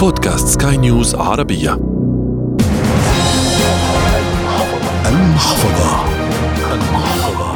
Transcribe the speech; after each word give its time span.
بودكاست 0.00 0.48
سكاي 0.48 0.76
نيوز 0.76 1.14
عربية. 1.14 1.72
المحفظة. 5.06 6.04
المحفظة 6.72 7.52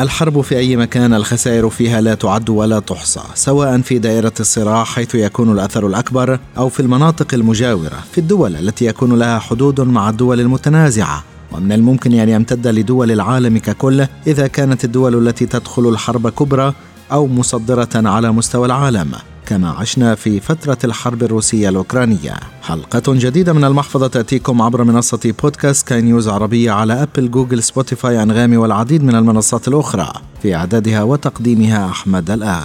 الحرب 0.00 0.40
في 0.40 0.58
أي 0.58 0.76
مكان 0.76 1.14
الخسائر 1.14 1.68
فيها 1.70 2.00
لا 2.00 2.14
تعد 2.14 2.50
ولا 2.50 2.78
تحصى 2.78 3.20
سواء 3.34 3.80
في 3.80 3.98
دائرة 3.98 4.32
الصراع 4.40 4.84
حيث 4.84 5.14
يكون 5.14 5.52
الأثر 5.52 5.86
الأكبر 5.86 6.38
أو 6.58 6.68
في 6.68 6.80
المناطق 6.80 7.34
المجاورة 7.34 8.04
في 8.12 8.18
الدول 8.18 8.56
التي 8.56 8.84
يكون 8.84 9.18
لها 9.18 9.38
حدود 9.38 9.80
مع 9.80 10.10
الدول 10.10 10.40
المتنازعة. 10.40 11.24
ومن 11.52 11.72
الممكن 11.72 12.12
أن 12.12 12.28
يمتد 12.28 12.66
لدول 12.66 13.10
العالم 13.10 13.58
ككل 13.58 14.06
إذا 14.26 14.46
كانت 14.46 14.84
الدول 14.84 15.28
التي 15.28 15.46
تدخل 15.46 15.88
الحرب 15.88 16.28
كبرى 16.28 16.74
أو 17.12 17.26
مصدرة 17.26 17.88
على 17.94 18.32
مستوى 18.32 18.66
العالم. 18.66 19.12
كما 19.48 19.70
عشنا 19.70 20.14
في 20.14 20.40
فترة 20.40 20.78
الحرب 20.84 21.22
الروسية 21.22 21.68
الأوكرانية. 21.68 22.34
حلقة 22.62 23.02
جديدة 23.08 23.52
من 23.52 23.64
المحفظة 23.64 24.06
تأتيكم 24.06 24.62
عبر 24.62 24.84
منصة 24.84 25.34
بودكاست 25.42 25.88
سكاي 25.88 26.02
نيوز 26.02 26.28
عربية 26.28 26.70
على 26.70 27.02
أبل 27.02 27.30
جوجل 27.30 27.62
سبوتيفاي 27.62 28.22
أنغامي 28.22 28.56
والعديد 28.56 29.04
من 29.04 29.14
المنصات 29.14 29.68
الأخرى. 29.68 30.12
في 30.42 30.54
إعدادها 30.54 31.02
وتقديمها 31.02 31.86
أحمد 31.86 32.30
الآ. 32.30 32.60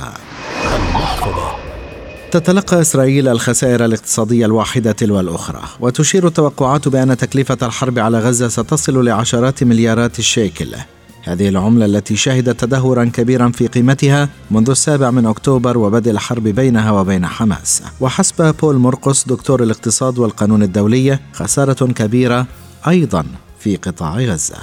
تتلقى 2.31 2.81
إسرائيل 2.81 3.27
الخسائر 3.27 3.85
الاقتصادية 3.85 4.45
الواحدة 4.45 4.91
تلو 4.91 5.19
الأخرى 5.19 5.61
وتشير 5.79 6.27
التوقعات 6.27 6.87
بأن 6.87 7.17
تكلفة 7.17 7.57
الحرب 7.61 7.99
على 7.99 8.19
غزة 8.19 8.47
ستصل 8.47 9.05
لعشرات 9.05 9.63
مليارات 9.63 10.19
الشيكل. 10.19 10.75
هذه 11.23 11.49
العملة 11.49 11.85
التي 11.85 12.15
شهدت 12.15 12.59
تدهورا 12.59 13.05
كبيرا 13.05 13.49
في 13.49 13.67
قيمتها 13.67 14.29
منذ 14.51 14.69
السابع 14.69 15.11
من 15.11 15.25
أكتوبر 15.25 15.77
وبدء 15.77 16.11
الحرب 16.11 16.43
بينها 16.43 16.91
وبين 16.91 17.25
حماس. 17.25 17.83
وحسب 18.01 18.55
بول 18.61 18.75
مرقس 18.75 19.27
دكتور 19.27 19.63
الاقتصاد 19.63 20.19
والقانون 20.19 20.63
الدولي 20.63 21.19
خسارة 21.33 21.91
كبيرة 21.91 22.47
أيضا 22.87 23.25
في 23.59 23.75
قطاع 23.75 24.19
غزة. 24.19 24.57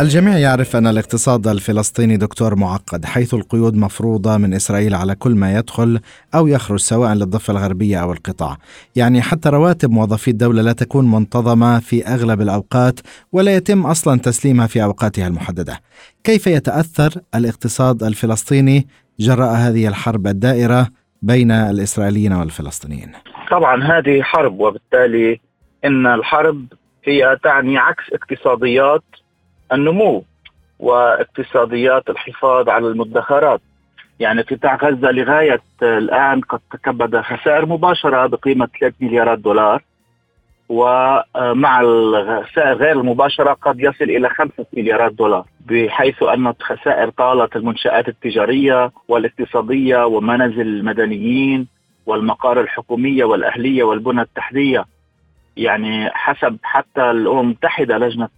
الجميع 0.00 0.38
يعرف 0.38 0.76
أن 0.76 0.86
الاقتصاد 0.86 1.46
الفلسطيني 1.46 2.16
دكتور 2.16 2.56
معقد 2.56 3.04
حيث 3.04 3.34
القيود 3.34 3.76
مفروضة 3.76 4.36
من 4.36 4.54
إسرائيل 4.54 4.94
على 4.94 5.14
كل 5.14 5.34
ما 5.34 5.58
يدخل 5.58 6.00
أو 6.34 6.46
يخرج 6.46 6.78
سواء 6.78 7.14
للضفة 7.14 7.50
الغربية 7.50 8.02
أو 8.02 8.12
القطاع. 8.12 8.56
يعني 8.96 9.22
حتى 9.22 9.48
رواتب 9.48 9.90
موظفي 9.90 10.30
الدولة 10.30 10.62
لا 10.62 10.72
تكون 10.72 11.10
منتظمة 11.10 11.78
في 11.78 12.06
أغلب 12.06 12.40
الأوقات 12.40 13.00
ولا 13.32 13.56
يتم 13.56 13.86
أصلا 13.86 14.18
تسليمها 14.18 14.66
في 14.66 14.82
أوقاتها 14.82 15.26
المحددة. 15.26 15.80
كيف 16.24 16.46
يتأثر 16.46 17.10
الاقتصاد 17.34 18.02
الفلسطيني؟ 18.02 18.88
جراء 19.18 19.54
هذه 19.54 19.88
الحرب 19.88 20.26
الدائرة 20.26 20.88
بين 21.22 21.50
الإسرائيليين 21.50 22.32
والفلسطينيين. 22.32 23.12
طبعا 23.50 23.84
هذه 23.84 24.22
حرب 24.22 24.60
وبالتالي 24.60 25.40
إن 25.84 26.06
الحرب 26.06 26.66
هي 27.04 27.38
تعني 27.42 27.78
عكس 27.78 28.04
اقتصاديات 28.12 29.02
النمو 29.72 30.24
واقتصاديات 30.78 32.10
الحفاظ 32.10 32.68
على 32.68 32.86
المدخرات. 32.86 33.60
يعني 34.20 34.42
قطاع 34.42 34.76
غزة 34.76 35.10
لغاية 35.10 35.60
الآن 35.82 36.40
قد 36.40 36.60
تكبد 36.72 37.20
خسائر 37.20 37.66
مباشرة 37.66 38.26
بقيمة 38.26 38.68
3 38.80 38.94
مليارات 39.00 39.38
دولار 39.38 39.82
ومع 40.68 41.80
الخسائر 41.80 42.72
غير 42.72 43.00
المباشرة 43.00 43.52
قد 43.52 43.80
يصل 43.80 44.04
إلى 44.04 44.28
5 44.28 44.66
مليارات 44.72 45.12
دولار 45.12 45.44
بحيث 45.66 46.22
أن 46.22 46.52
خسائر 46.60 47.10
طالت 47.10 47.56
المنشآت 47.56 48.08
التجارية 48.08 48.90
والاقتصادية 49.08 50.06
ومنازل 50.06 50.60
المدنيين 50.60 51.68
والمقار 52.06 52.60
الحكومية 52.60 53.24
والأهلية 53.24 53.82
والبنى 53.82 54.22
التحتية. 54.22 54.84
يعني 55.56 56.10
حسب 56.10 56.58
حتى 56.62 57.10
الأمم 57.10 57.40
المتحدة 57.40 57.98
لجنة 57.98 58.28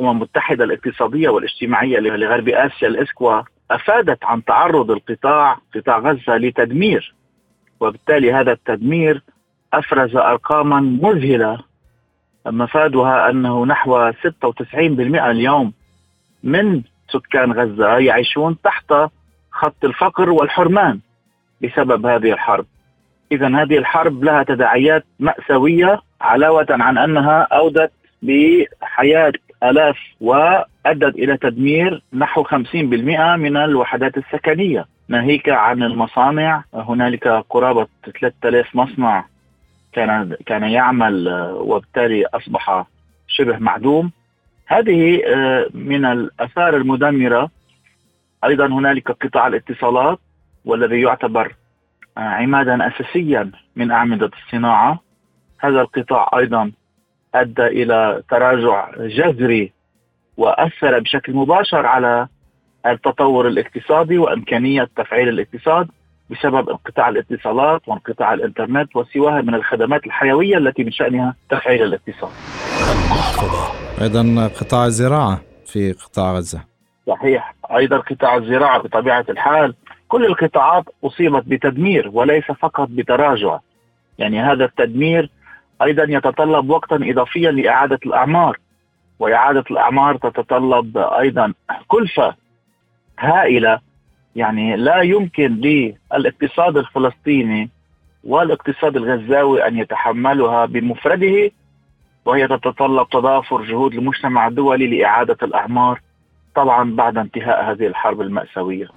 الأمم 0.00 0.16
المتحدة 0.16 0.64
الاقتصادية 0.64 1.28
والاجتماعية 1.28 1.98
لغرب 1.98 2.48
آسيا 2.48 2.88
الإسكوا 2.88 3.42
أفادت 3.70 4.24
عن 4.24 4.44
تعرض 4.44 4.90
القطاع 4.90 5.58
قطاع 5.74 5.98
غزة 5.98 6.36
لتدمير 6.36 7.14
وبالتالي 7.80 8.32
هذا 8.32 8.52
التدمير 8.52 9.22
أفرز 9.72 10.16
أرقاما 10.16 10.80
مذهلة 10.80 11.58
مفادها 12.46 13.30
أنه 13.30 13.66
نحو 13.66 14.12
96% 14.12 14.74
اليوم 14.74 15.72
من 16.44 16.82
سكان 17.08 17.52
غزة 17.52 17.98
يعيشون 17.98 18.56
تحت 18.64 18.94
خط 19.50 19.84
الفقر 19.84 20.30
والحرمان 20.30 21.00
بسبب 21.62 22.06
هذه 22.06 22.32
الحرب. 22.32 22.66
اذا 23.32 23.46
هذه 23.46 23.78
الحرب 23.78 24.24
لها 24.24 24.42
تداعيات 24.42 25.04
مأساوية 25.18 26.00
علاوة 26.20 26.66
عن 26.70 26.98
أنها 26.98 27.42
أودت 27.42 27.92
بحياة 28.22 29.32
آلاف 29.62 29.96
وأدت 30.20 31.14
إلى 31.14 31.36
تدمير 31.36 32.02
نحو 32.12 32.42
50% 32.42 33.36
من 33.36 33.56
الوحدات 33.56 34.16
السكنية. 34.18 34.86
ناهيك 35.08 35.48
عن 35.48 35.82
المصانع. 35.82 36.64
هنالك 36.74 37.28
قرابة 37.28 37.86
3000 38.20 38.76
مصنع 38.76 39.24
كان 39.92 40.36
كان 40.46 40.62
يعمل 40.62 41.28
وبالتالي 41.54 42.26
أصبح 42.26 42.84
شبه 43.28 43.58
معدوم. 43.58 44.10
هذه 44.66 45.22
آه، 45.26 45.66
من 45.74 46.04
الآثار 46.04 46.76
المدمرة. 46.76 47.50
أيضا 48.44 48.66
هنالك 48.66 49.10
قطاع 49.10 49.46
الاتصالات 49.46 50.18
والذي 50.64 51.00
يعتبر 51.00 51.54
آه، 52.18 52.20
عمادا 52.20 52.88
أساسيا 52.88 53.50
من 53.76 53.90
أعمدة 53.90 54.30
الصناعة. 54.46 55.00
هذا 55.58 55.80
القطاع 55.80 56.30
أيضا 56.38 56.72
أدى 57.34 57.66
إلى 57.66 58.22
تراجع 58.30 58.90
جذري 58.98 59.72
وأثر 60.36 60.98
بشكل 60.98 61.34
مباشر 61.34 61.86
على 61.86 62.28
التطور 62.86 63.48
الاقتصادي 63.48 64.18
وإمكانية 64.18 64.88
تفعيل 64.96 65.28
الاقتصاد 65.28 65.88
بسبب 66.30 66.68
انقطاع 66.68 67.08
الاتصالات 67.08 67.88
وانقطاع 67.88 68.34
الإنترنت 68.34 68.96
وسواها 68.96 69.42
من 69.42 69.54
الخدمات 69.54 70.06
الحيوية 70.06 70.56
التي 70.56 70.84
من 70.84 70.90
شأنها 70.90 71.34
تفعيل 71.50 71.82
الاقتصاد. 71.82 72.30
أيضا 74.00 74.50
قطاع 74.60 74.86
الزراعة 74.86 75.40
في 75.66 75.92
قطاع 75.92 76.32
غزة. 76.32 76.60
صحيح، 77.06 77.54
أيضا 77.76 77.98
قطاع 77.98 78.36
الزراعة 78.36 78.78
بطبيعة 78.78 79.24
الحال 79.28 79.74
كل 80.08 80.26
القطاعات 80.26 80.84
أصيبت 81.04 81.44
بتدمير 81.46 82.10
وليس 82.12 82.44
فقط 82.44 82.88
بتراجع. 82.90 83.58
يعني 84.18 84.40
هذا 84.40 84.64
التدمير 84.64 85.30
أيضا 85.82 86.04
يتطلب 86.08 86.70
وقتا 86.70 86.96
اضافيا 87.02 87.50
لإعادة 87.50 87.98
الأعمار 88.06 88.58
وإعادة 89.18 89.64
الأعمار 89.70 90.16
تتطلب 90.16 90.98
أيضا 90.98 91.54
كلفة 91.88 92.34
هائلة 93.18 93.80
يعني 94.36 94.76
لا 94.76 95.02
يمكن 95.02 95.60
للاقتصاد 95.60 96.76
الفلسطيني 96.76 97.70
والاقتصاد 98.24 98.96
الغزاوي 98.96 99.66
أن 99.68 99.78
يتحملها 99.78 100.66
بمفرده 100.66 101.50
وهي 102.24 102.48
تتطلب 102.48 103.08
تضافر 103.08 103.62
جهود 103.62 103.94
المجتمع 103.94 104.46
الدولي 104.46 104.86
لإعادة 104.86 105.36
الأعمار 105.42 106.00
طبعا 106.54 106.96
بعد 106.96 107.18
انتهاء 107.18 107.70
هذه 107.70 107.86
الحرب 107.86 108.20
المأساوية. 108.20 108.88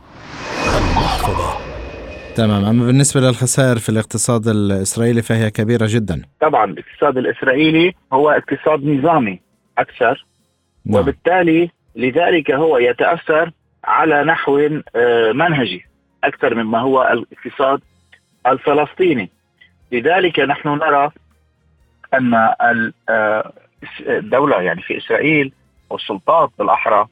تمام. 2.36 2.66
أما 2.66 2.86
بالنسبة 2.86 3.22
للخسائر 3.22 3.80
في 3.80 3.90
الاقتصاد 3.90 4.48
الإسرائيلي 4.48 5.22
فهي 5.22 5.52
كبيرة 5.52 5.88
جدا. 5.90 6.22
طبعا 6.42 6.66
الاقتصاد 6.66 7.18
الإسرائيلي 7.18 7.94
هو 8.14 8.30
اقتصاد 8.30 8.86
نظامي 8.86 9.40
أكثر 9.78 10.26
نعم. 10.86 11.02
وبالتالي 11.02 11.70
لذلك 11.96 12.52
هو 12.52 12.78
يتأثر 12.78 13.52
على 13.84 14.24
نحو 14.24 14.60
آه، 14.96 15.32
منهجي 15.32 15.86
أكثر 16.24 16.56
مما 16.56 16.80
هو 16.80 17.04
الاقتصاد 17.04 17.82
الفلسطيني. 18.48 19.30
لذلك 19.92 20.40
نحن 20.40 20.70
نرى 20.70 21.12
أن 22.14 22.34
آه، 23.10 23.54
الدولة 24.08 24.62
يعني 24.62 24.82
في 24.82 24.98
إسرائيل 24.98 25.54
والسلطات 25.90 26.50
بالأحرى 26.60 27.08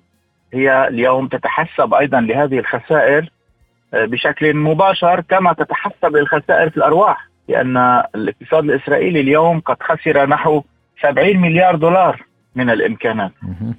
هي 0.54 0.88
اليوم 0.88 1.28
تتحسب 1.28 1.94
أيضا 1.94 2.22
لهذه 2.22 2.60
الخسائر 2.60 3.30
بشكل 3.94 4.54
مباشر 4.56 5.22
كما 5.22 5.54
تتحسب 5.54 6.16
الخسائر 6.16 6.70
في 6.70 6.78
الأرواح 6.78 7.28
لأن 7.48 8.04
الاقتصاد 8.16 8.64
الإسرائيلي 8.64 9.20
اليوم 9.20 9.60
قد 9.60 9.78
خسر 9.84 10.30
نحو 10.30 10.64
70 11.02 11.38
مليار 11.38 11.76
دولار 11.76 12.24
من 12.56 12.70
الإمكانات. 12.70 13.32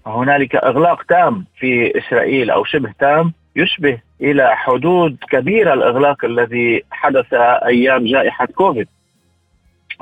هنالك 0.07 0.55
إغلاق 0.57 1.03
تام 1.03 1.45
في 1.59 1.99
إسرائيل 1.99 2.51
أو 2.51 2.65
شبه 2.65 2.93
تام 2.99 3.33
يشبه 3.57 3.99
إلى 4.21 4.57
حدود 4.57 5.17
كبيرة 5.31 5.75
الإغلاق 5.75 6.25
الذي 6.25 6.83
حدث 6.91 7.35
أيام 7.67 8.05
جائحة 8.05 8.47
كوفيد 8.47 8.89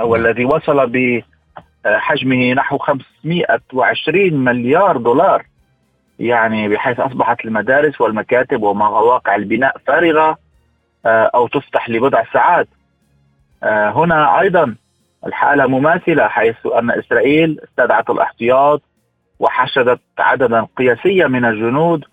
أو 0.01 0.17
الذي 0.17 0.45
وصل 0.45 0.93
بحجمه 1.85 2.53
نحو 2.53 2.79
520 2.79 4.35
مليار 4.35 4.97
دولار. 4.97 5.45
يعني 6.21 6.69
بحيث 6.69 7.01
أصبحت 7.01 7.45
المدارس 7.45 8.01
والمكاتب 8.01 8.63
ومواقع 8.63 9.35
البناء 9.35 9.77
فارغة 9.87 10.39
أو 11.07 11.49
تفتح 11.49 11.91
لبضع 11.91 12.25
ساعات. 12.33 12.69
هنا 13.63 14.41
أيضا 14.41 14.75
الحالة 15.27 15.67
مماثلة 15.67 16.29
حيث 16.29 16.67
أن 16.67 16.91
إسرائيل 16.91 17.61
استدعت 17.65 18.11
الاحتياط 18.11 18.83
وحشدت 19.39 20.01
عددا 20.19 20.67
قياسيا 20.77 21.27
من 21.27 21.45
الجنود 21.45 22.05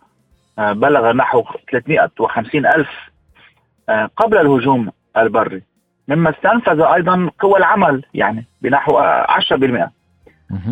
بلغ 0.57 1.12
نحو 1.12 1.44
350 1.71 2.65
ألف 2.65 2.89
قبل 4.18 4.38
الهجوم 4.38 4.92
البري. 5.18 5.63
مما 6.07 6.30
استنفذ 6.30 6.81
أيضا 6.81 7.30
قوى 7.39 7.57
العمل 7.60 8.03
يعني 8.13 8.45
بنحو 8.62 9.00
10% 9.00 9.89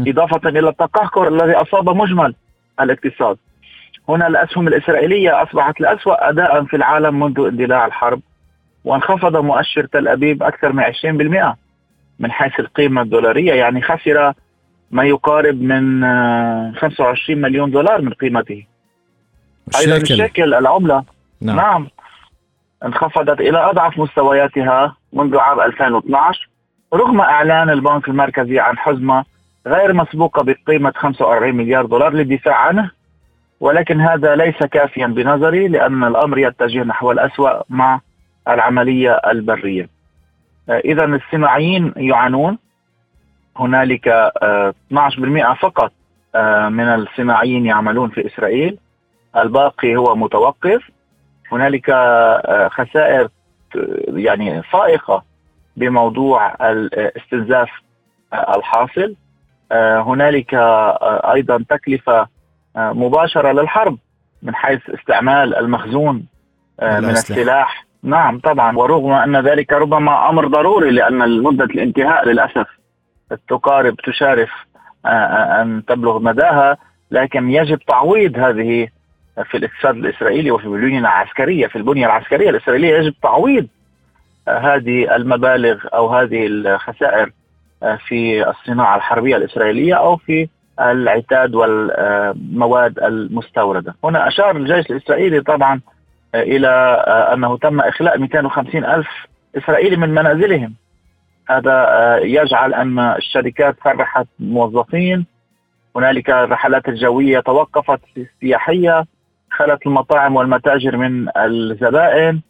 إضافة 0.08 0.50
إلى 0.50 0.70
التقهقر 0.70 1.28
الذي 1.28 1.54
أصاب 1.54 1.90
مجمل 1.90 2.36
الاقتصاد. 2.80 3.38
هنا 4.10 4.28
الأسهم 4.28 4.68
الإسرائيلية 4.68 5.44
أصبحت 5.44 5.82
الأسوأ 5.82 6.30
أداء 6.30 6.64
في 6.64 6.76
العالم 6.76 7.20
منذ 7.20 7.40
اندلاع 7.40 7.86
الحرب 7.86 8.22
وانخفض 8.86 9.38
مؤشر 9.38 9.86
تل 9.86 10.08
أبيب 10.08 10.44
أكثر 10.44 10.74
من 10.74 10.84
20% 10.84 11.56
من 12.20 12.32
حيث 12.32 12.60
القيمة 12.60 13.02
الدولارية 13.02 13.54
يعني 13.54 13.82
خسر 13.82 14.34
ما 14.92 15.04
يقارب 15.04 15.62
من 15.62 16.02
25 16.76 17.42
مليون 17.42 17.72
دولار 17.72 18.02
من 18.02 18.14
قيمته. 18.14 18.66
أيضا 19.80 19.98
الشكل 19.98 20.54
العملة. 20.54 21.04
نعم. 21.42 21.56
نعم. 21.56 21.88
انخفضت 22.86 23.40
إلى 23.40 23.58
أضعف 23.58 24.00
مستوياتها 24.00 24.96
منذ 25.14 25.38
عام 25.38 25.62
2012 25.62 26.50
رغم 26.94 27.22
إعلان 27.22 27.70
البنك 27.70 28.08
المركزي 28.08 28.60
عن 28.60 28.78
حزمة 28.78 29.26
غير 29.68 29.94
مسبوقة 29.94 30.44
بقيمة 30.44 30.94
45 30.96 31.56
مليار 31.56 31.86
دولار 31.86 32.14
للدفاع 32.14 32.56
عنه 32.56 32.92
ولكن 33.60 34.02
هذا 34.02 34.36
ليس 34.36 34.58
كافيا 34.58 35.08
بنظري 35.08 35.68
لأن 35.68 36.04
الأمر 36.04 36.38
يتجه 36.38 36.84
نحو 36.84 37.12
الأسوأ 37.12 37.64
مع 37.70 38.02
العملية 38.48 39.12
البرية. 39.12 39.90
آه، 40.70 40.80
إذا 40.80 41.06
الصناعيين 41.06 41.94
يعانون. 41.98 42.58
هنالك 43.58 44.08
12% 44.08 45.46
آه، 45.46 45.54
فقط 45.54 45.92
آه، 46.36 46.70
من 46.70 46.84
الصناعيين 46.84 47.66
يعملون 47.66 48.10
في 48.10 48.28
إسرائيل. 48.28 48.78
الباقي 49.38 49.96
هو 49.96 50.16
متوقف. 50.16 50.92
هنالك 51.52 51.86
خسائر 52.72 53.30
يعني 54.08 54.64
فائقة 54.64 55.24
بموضوع 55.78 56.70
الاستنزاف 56.70 57.70
الحاصل. 58.34 59.16
هنالك 59.72 60.54
أيضا 61.34 61.66
تكلفة 61.70 62.28
مباشرة 62.76 63.52
للحرب 63.52 63.98
من 64.44 64.56
حيث 64.56 64.90
استعمال 64.90 65.56
المخزون 65.56 66.26
من 66.82 67.10
السلاح. 67.10 67.86
نعم 68.04 68.40
طبعا. 68.40 68.78
ورغم 68.78 69.12
أن 69.12 69.38
ذلك 69.38 69.74
ربما 69.74 70.30
أمر 70.30 70.48
ضروري 70.48 70.92
لأن 70.92 71.44
مدة 71.44 71.66
الانتهاء 71.66 72.28
للأسف 72.28 72.68
تقارب 73.50 73.96
تشارف 73.96 74.50
آه، 75.06 75.10
آه، 75.10 75.62
أن 75.62 75.86
تبلغ 75.88 76.20
مداها 76.20 76.78
لكن 77.12 77.50
يجب 77.50 77.80
تعويض 77.80 78.38
هذه 78.38 78.88
في 79.52 79.58
الاقتصاد 79.58 79.96
الإسرائيلي 79.96 80.52
وفي 80.52 80.66
البنية 80.66 81.00
العسكرية 81.00 81.68
في 81.68 81.76
البنية 81.76 82.06
العسكرية 82.06 82.50
الإسرائيلية 82.50 82.98
يجب 82.98 83.14
تعويض 83.24 83.68
آه، 84.48 84.58
هذه 84.58 85.16
المبالغ 85.16 85.88
أو 85.94 86.08
هذه 86.08 86.48
الخسائر. 86.48 87.32
في 88.08 88.50
الصناعة 88.50 88.96
الحربية 88.96 89.36
الإسرائيلية 89.36 89.94
أو 89.94 90.18
في 90.18 90.48
العتاد 90.80 91.56
والمواد 91.56 93.00
المستوردة. 93.00 93.96
هنا 94.04 94.28
أشار 94.28 94.58
الجيش 94.58 94.92
الإسرائيلي 94.92 95.42
طبعا 95.42 95.82
إلى 96.36 96.68
آه، 97.08 97.34
أنه 97.34 97.58
تم 97.58 97.80
إخلاء 97.80 98.18
250 98.18 98.86
ألف 98.86 99.08
إسرائيلي 99.58 99.96
من 99.96 100.10
منازلهم. 100.10 100.74
هذا 101.50 101.86
آه، 101.90 102.18
يجعل 102.18 102.74
أن 102.74 103.00
الشركات 103.00 103.76
فرحت 103.82 104.28
موظفين. 104.40 105.26
هنالك 105.96 106.30
الرحلات 106.30 106.90
الجوية 106.90 107.40
توقفت 107.40 108.02
السياحيه 108.18 109.06
خلت 109.52 109.88
المطاعم 109.88 110.36
والمتاجر 110.36 110.98
من 110.98 111.28
الزبائن. 111.38 112.42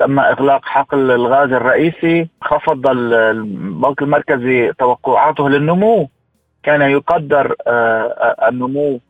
تم 0.00 0.18
إغلاق 0.18 0.64
حقل 0.64 1.10
الغاز 1.10 1.52
الرئيسي 1.52 2.28
خفض 2.42 2.86
البنك 2.86 4.02
المركزي 4.02 4.72
توقعاته 4.78 5.48
للنمو. 5.48 6.08
كان 6.62 6.82
يقدر 6.82 7.54
آه، 7.66 8.48
النمو 8.48 9.00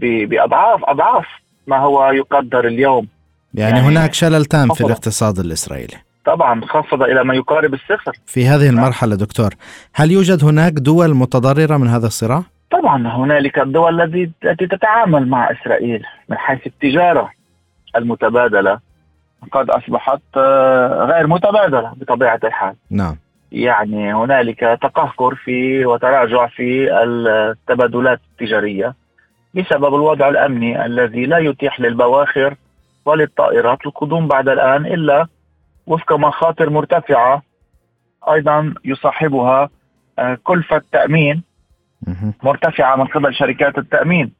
بأضعاف 0.00 0.80
أضعاف 0.84 1.26
ما 1.66 1.78
هو 1.78 2.10
يقدر 2.10 2.66
اليوم. 2.66 3.08
يعني, 3.54 3.76
يعني 3.76 3.88
هناك 3.88 4.14
شلل 4.14 4.44
تام 4.44 4.68
في 4.68 4.84
الاقتصاد 4.84 5.38
الإسرائيلي. 5.38 5.96
طبعا 6.24 6.60
خفض 6.66 7.02
إلى 7.02 7.24
ما 7.24 7.34
يقارب 7.34 7.74
الصفر. 7.74 8.12
في 8.26 8.46
هذه 8.46 8.64
نعم. 8.64 8.78
المرحلة 8.78 9.16
دكتور 9.16 9.54
هل 9.94 10.10
يوجد 10.10 10.44
هناك 10.44 10.72
دول 10.72 11.14
متضررة 11.14 11.76
من 11.76 11.88
هذا 11.88 12.06
الصراع؟ 12.06 12.42
طبعا 12.70 13.08
هنالك 13.08 13.58
الدول 13.58 14.00
التي 14.00 14.66
تتعامل 14.66 15.28
مع 15.28 15.50
إسرائيل 15.50 16.02
من 16.28 16.38
حيث 16.38 16.66
التجارة 16.66 17.30
المتبادلة. 17.96 18.91
قد 19.52 19.70
أصبحت 19.70 20.20
آه، 20.36 21.04
غير 21.04 21.26
متبادلة 21.26 21.92
بطبيعة 21.96 22.40
الحال. 22.44 22.74
نعم. 22.90 23.16
يعني 23.52 24.14
هنالك 24.14 24.60
تقهقر 24.60 25.34
في 25.34 25.86
وتراجع 25.86 26.46
في 26.46 27.02
التبادلات 27.02 28.20
التجارية 28.32 28.94
بسبب 29.54 29.94
الوضع 29.94 30.28
الأمني 30.28 30.86
الذي 30.86 31.26
لا 31.26 31.38
يتيح 31.38 31.80
للبواخر 31.80 32.54
وللطائرات 33.04 33.78
القدوم 33.86 34.28
بعد 34.28 34.48
الآن 34.48 34.86
إلا 34.86 35.26
وفق 35.86 36.12
مخاطر 36.12 36.70
مرتفعة 36.70 37.42
أيضا 38.32 38.74
يصاحبها 38.84 39.68
آه، 40.18 40.38
كلفة 40.44 40.82
تأمين 40.92 41.42
مرتفعة 42.42 42.96
من 42.96 43.04
قبل 43.04 43.34
شركات 43.34 43.78
التأمين. 43.78 44.32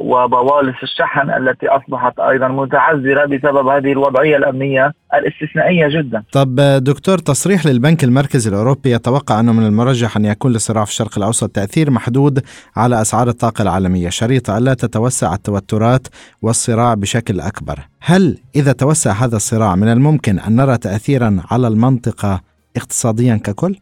وبوالص 0.00 0.76
الشحن 0.82 1.30
التي 1.30 1.68
أصبحت 1.68 2.20
أيضا 2.20 2.48
متعذرة 2.48 3.24
بسبب 3.24 3.66
هذه 3.66 3.92
الوضعية 3.92 4.36
الأمنية 4.36 4.92
الاستثنائية 5.14 5.88
جدا. 5.88 6.22
طب 6.32 6.60
دكتور 6.60 7.18
تصريح 7.18 7.66
للبنك 7.66 8.04
المركزي 8.04 8.50
الأوروبي 8.50 8.92
يتوقع 8.92 9.40
أنه 9.40 9.52
من 9.52 9.66
المرجح 9.66 10.16
أن 10.16 10.24
يكون 10.24 10.52
للصراع 10.52 10.84
في 10.84 10.90
الشرق 10.90 11.18
الأوسط 11.18 11.50
تأثير 11.50 11.90
محدود 11.90 12.44
على 12.76 13.00
أسعار 13.00 13.28
الطاقة 13.28 13.62
العالمية، 13.62 14.08
شريطه 14.08 14.58
ألا 14.58 14.74
تتوسع 14.74 15.34
التوترات 15.34 16.06
والصراع 16.42 16.94
بشكل 16.94 17.40
أكبر. 17.40 17.78
هل 18.00 18.38
إذا 18.56 18.72
توسع 18.72 19.12
هذا 19.12 19.36
الصراع 19.36 19.76
من 19.76 19.88
الممكن 19.88 20.38
أن 20.38 20.56
نرى 20.56 20.78
تاثيرا 20.78 21.42
على 21.50 21.68
المنطقة 21.68 22.40
اقتصاديا 22.76 23.40
ككل؟ 23.44 23.76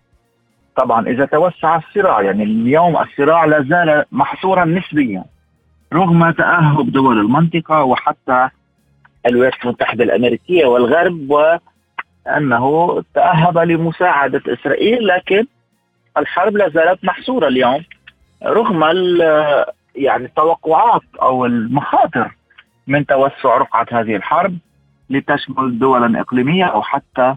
طبعا 0.76 1.08
إذا 1.08 1.24
توسع 1.24 1.76
الصراع 1.76 2.22
يعني 2.22 2.42
اليوم 2.42 2.96
الصراع 2.96 3.44
لا 3.44 3.62
زال 3.62 4.04
محصورا 4.12 4.64
نسبيا 4.64 5.24
رغم 5.92 6.30
تأهب 6.30 6.92
دول 6.92 7.18
المنطقة 7.20 7.82
وحتى 7.82 8.48
الولايات 9.26 9.54
المتحدة 9.64 10.04
الأمريكية 10.04 10.66
والغرب 10.66 11.30
وأنه 11.30 13.02
تأهب 13.14 13.58
لمساعدة 13.58 14.42
إسرائيل 14.48 15.06
لكن 15.06 15.46
الحرب 16.18 16.56
لا 16.56 16.68
زالت 16.68 17.04
محصورة 17.04 17.48
اليوم 17.48 17.84
رغم 18.44 18.82
يعني 19.94 20.24
التوقعات 20.24 21.02
أو 21.22 21.46
المخاطر 21.46 22.34
من 22.86 23.06
توسع 23.06 23.56
رقعة 23.56 23.86
هذه 23.92 24.16
الحرب 24.16 24.58
لتشمل 25.10 25.78
دولا 25.78 26.20
إقليمية 26.20 26.64
أو 26.64 26.82
حتى 26.82 27.36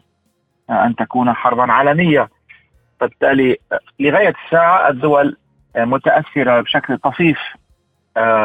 أن 0.69 0.95
تكون 0.95 1.33
حربا 1.33 1.71
عالمية. 1.71 2.29
فبالتالي 2.99 3.57
لغاية 3.99 4.33
الساعة 4.45 4.89
الدول 4.89 5.37
متأثرة 5.77 6.61
بشكل 6.61 6.97
طفيف 6.97 7.37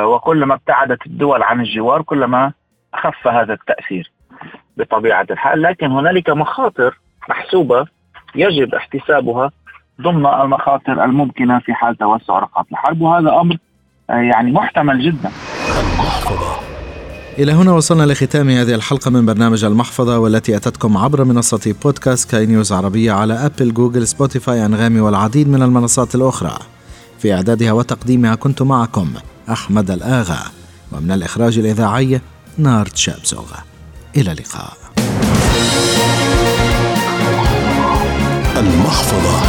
وكلما 0.05 0.55
ابتعدت 0.55 1.07
الدول 1.07 1.43
عن 1.43 1.61
الجوار 1.61 2.03
كلما 2.03 2.53
خف 2.95 3.27
هذا 3.27 3.53
التأثير 3.53 4.11
بطبيعة 4.77 5.27
الحال. 5.31 5.63
لكن 5.63 5.91
هنالك 5.91 6.31
مخاطر 6.31 6.99
محسوبة 7.29 7.87
يجب 8.35 8.75
احتسابها 8.75 9.51
ضمن 10.01 10.27
المخاطر 10.27 11.05
الممكنة 11.05 11.59
في 11.59 11.75
حال 11.75 11.97
توسع 11.97 12.39
رقعة 12.39 12.67
الحرب 12.73 13.01
وهذا 13.01 13.41
أمر 13.41 13.57
آه، 14.11 14.15
يعني 14.15 14.53
محتمل 14.53 15.01
جدا. 15.01 15.31
إلى 17.39 17.53
هنا 17.53 17.73
وصلنا 17.73 18.13
لختام 18.13 18.49
هذه 18.49 18.75
الحلقة 18.75 19.11
من 19.11 19.27
برنامج 19.27 19.65
المحفظة 19.65 20.19
والتي 20.19 20.57
أتتكم 20.57 20.97
عبر 20.97 21.25
منصة 21.25 21.75
بودكاست 21.83 22.31
سكاي 22.31 22.47
نيوز 22.47 22.73
عربية 22.73 23.13
على 23.13 23.35
أبل 23.35 23.75
جوجل 23.75 24.07
سبوتيفاي 24.07 24.67
أنغامي 24.67 25.01
والعديد 25.01 25.49
من 25.49 25.63
المنصات 25.63 26.15
الأخرى. 26.15 26.59
في 27.19 27.35
إعدادها 27.35 27.73
وتقديمها 27.73 28.35
كنت 28.35 28.63
معكم 28.63 29.09
أحمد 29.53 29.91
الآغا. 29.91 30.43
ومن 30.93 31.13
الإخراج 31.13 31.59
الإذاعي 31.59 32.21
نارد 32.59 32.97
شابزوغ 32.97 33.53
إلى 34.17 34.33
اللقاء. 34.33 34.77
المحفظة. 38.57 39.41